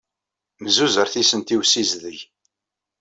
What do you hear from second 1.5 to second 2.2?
i usiszdeg.